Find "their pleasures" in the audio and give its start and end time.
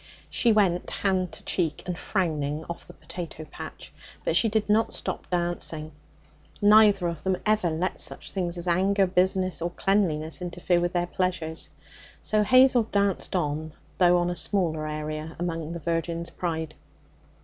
10.93-11.69